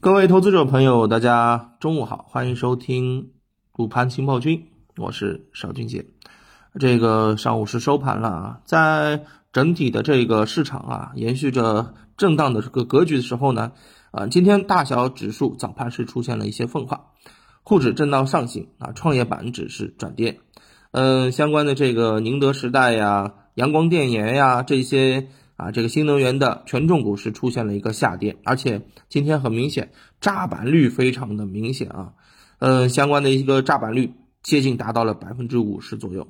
[0.00, 3.32] 各位投资者朋友，大家中午好，欢迎收听
[3.76, 6.06] 午盘情报君，我是邵军杰。
[6.78, 13.72] 这个上午是收盘了啊，在整体的这个市场啊，延续着震荡的这个格局的时候呢，
[14.12, 17.06] 啊，今天大小指数早盘是出现了一些分化，
[17.64, 20.38] 沪指震荡上行啊，创业板指是转跌，
[20.92, 25.26] 嗯，相关的这个宁德时代呀、阳光电源呀这些。
[25.58, 32.12] 啊，这个新能源的权重股是出现了一个下跌，而且今天很明显，炸板率非常的明显啊，
[32.60, 36.28] 呃，相关的一个炸板率接近达到了百分之五十左右。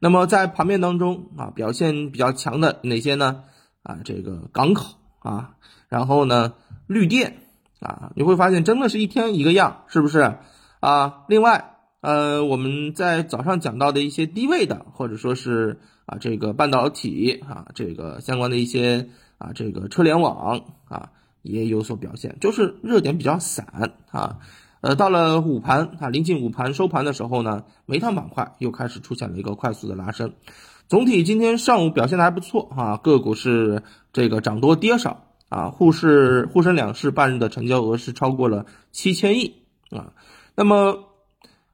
[0.00, 3.44] 那么在盘面当中啊，表现比较强的哪些呢？
[3.82, 5.56] 啊，这个港口啊，
[5.90, 6.54] 然后呢，
[6.86, 7.42] 绿电
[7.78, 10.38] 啊，你会发现真的是一天一个样，是不是
[10.80, 11.24] 啊？
[11.28, 11.71] 另外，
[12.02, 15.80] 呃，我们在早上讲到的一些低位的，或者说是。
[16.04, 21.10] 啊，这个半导体啊，这个相关的一些啊，这个车联网啊，
[21.42, 24.40] 也有所表现，就是热点比较散啊。
[24.80, 30.32] 呃，到了午盘啊，临近午盘收盘的时候呢，煤炭板块又开始出现了一个快速的拉升。
[30.88, 35.70] 总体今天上午表现的还不错啊，个股是这个涨多跌少啊。
[35.70, 40.12] 沪市沪深两市半日的成交额是超过了七千亿啊。
[40.56, 41.11] 那么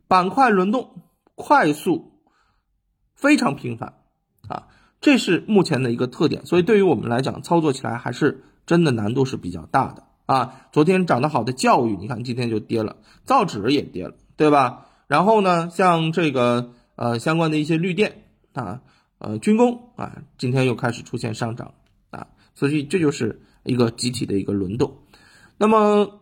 [0.08, 1.02] 板块轮动
[1.34, 2.22] 快速，
[3.14, 3.94] 非常频繁。
[4.48, 4.66] 啊，
[5.00, 10.68] 这是目前的一个特点，所以对于我们来讲，操作起来还是真的难度是比较大的啊。
[10.72, 14.86] 昨天涨得好的教育，你看今天就跌了，造纸也跌了，对吧？
[15.06, 18.80] 然后呢，像这个呃相关的一些绿电啊，
[19.18, 21.74] 呃军工啊，今天又开始出现上涨
[22.10, 24.98] 啊，所以这就是一个集体的一个轮动。
[25.58, 26.20] 那么。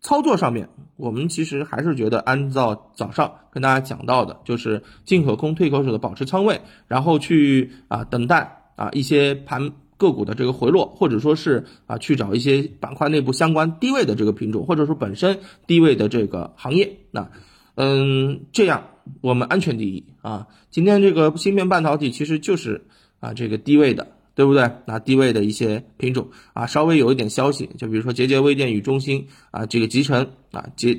[0.00, 0.68] 操作上面，
[0.98, 15.38] 我们其实还是觉得，按照早上跟大家讲到的，就是进可攻退可守的保持仓位，然后去啊等待啊一些盘个股的这个回落，或者说是啊去找一些板块内部相关低位的这个品种，或者说本身
[15.68, 17.30] 低位的这个行业，那
[17.76, 18.82] 嗯这样
[19.20, 20.48] 我们安全第一啊。
[20.68, 22.86] 今天这个芯片半导体其实就是
[23.20, 24.17] 啊这个低位的。
[24.38, 24.70] 对不对？
[24.86, 30.96] 那低位的一些品种啊，稍微有一点消息，就比如说节节微电与中兴啊，这个集成啊，结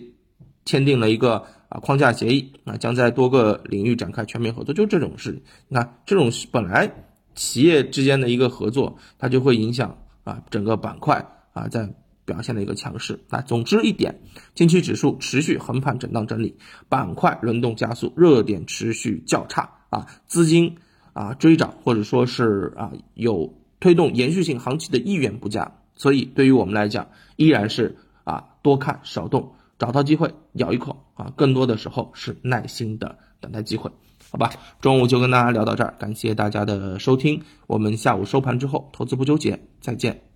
[0.65, 4.73] 签订了一个啊框架协议啊，将在多个领域展开全面合作。
[4.73, 6.91] 就这种事，你看这种本来
[7.33, 11.89] 企业之间的一个合作，它就会影响啊整个板块啊在
[12.25, 13.17] 表现的一个强势。
[13.29, 14.19] 那总之一点，
[14.53, 16.57] 近期指数持续横盘震荡整理，
[16.89, 20.75] 板块轮动加速，热点持续较差啊，资金。
[21.19, 33.91] 啊，追涨或者说是啊有推动延续性行情的意愿不佳，所以对于我们来讲，依然是啊多看少动，找到机会咬一口啊，更多的时候是耐心的等待机会，
[34.31, 34.49] 好吧？
[34.79, 40.28] 中午就跟大家聊到这儿，感谢大家的收听，我们下午收盘之后，投资不纠结，再见。